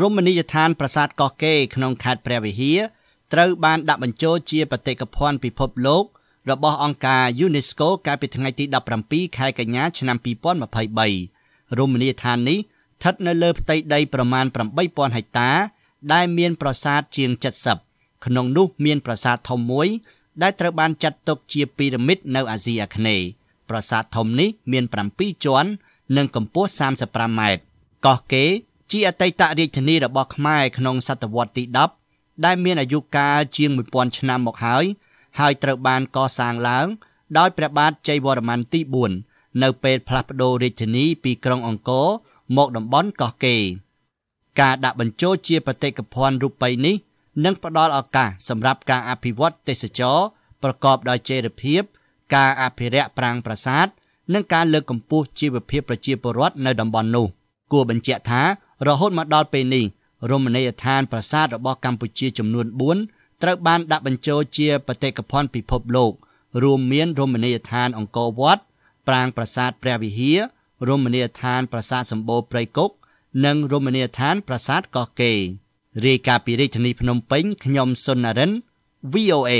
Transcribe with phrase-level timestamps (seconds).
[0.00, 2.80] រមណីយដ្ឋានប្រាសាទកោះកេរក្នុងខេត្តព្រះវិហារ
[3.32, 6.04] ត្រូវបានដាក់បញ្ចូលជាបេតិកភណ្ឌពិភពលោក
[6.50, 8.64] របស់អង្គការ UNESCO កាលពីថ្ងៃទី
[9.00, 10.16] 17ខែកញ្ញាឆ្នាំ
[10.96, 14.46] 2023រមណីយដ្ឋាននេះស្ថិតនៅលើផ្ទៃដីប្រមាណ
[14.80, 15.50] 8000ហិកតា
[16.12, 17.30] ដែលមានប្រាសាទជាង
[17.78, 19.88] 70ក្នុងនោះមានប្រាសាទធំមួយ
[20.42, 23.26] ដែលត្រូវបានចាត់ទុកជាពីរ៉ាមីតនៅអាស៊ីអាគ្នេយ៍
[23.68, 24.84] ប្រាសាទធំនេះមាន
[25.14, 25.70] 7ជាន់
[26.16, 26.70] និងកម្ពស់
[27.04, 27.62] 35ម៉ែត្រ
[28.06, 28.50] កោះកេរ
[28.92, 31.64] ជាអតីតរាជធានីរបស់ខ្មែរក្នុងសតវត្សទី
[32.04, 34.84] 10ដែលមានអាយុកាលជាង1000ឆ្នាំមកហើយ
[35.38, 36.86] ហើយត្រូវបានកសាងឡើង
[37.38, 38.80] ដោយព្រះបាទជ័យវរ្ម័នទី
[39.20, 42.08] 4នៅពេលផ្លាស់ប្តូររាជធានីពីក្រុងអង្គរ
[42.56, 43.62] មកតំបន់កោះកេរ
[44.60, 46.96] ការដាក់បញ្ចូលជាបេតិកភណ្ឌរូបីនេះ
[47.44, 50.18] នឹងផ្ដល់ឱកាសសម្រាប់ការអភិវឌ្ឍទេសចរ
[50.62, 51.82] ប្រកបដោយចីរភាព
[52.34, 53.86] ការអភិរក្សប្រាង្គប្រាសាទ
[54.34, 57.26] និងការលើកកម្ពស់ជីវភាពប្រជាពលរដ្ឋនៅតំបន់នោះ
[57.72, 58.42] គួរបញ្ជាក់ថា
[58.86, 59.84] រហូតមកដល់ពេលនេះ
[60.30, 62.66] រមណីយដ្ឋានប្រាសាទរបស់កម្ពុជាចំនួន
[63.04, 66.12] 4ត្រូវបានដាក់បញ្ចូលជាបេតិកភណ្ឌពិភពលោក
[66.62, 68.62] រួមមានរមណីយដ្ឋានអង្គរវត្ត
[69.08, 70.38] ប្រាង្គប្រាសាទព្រះវិហារ
[70.88, 72.90] រមណីយដ្ឋានប្រាសាទសម្បូរព្រៃគុក
[73.44, 75.38] និងរមណីយដ្ឋានប្រាសាទកោះកេរ
[76.06, 78.50] រាយការណ៍ពីរាជធានីភ្នំពេញខ្ញុំសុននរិន
[79.12, 79.52] VOA